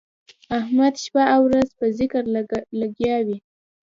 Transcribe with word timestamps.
احمد 0.59 0.93
شپه 1.03 1.23
او 1.35 1.41
ورځ 1.49 1.69
په 1.79 1.85
ذکر 1.99 2.23
لګیا 2.81 3.17
وي. 3.25 3.37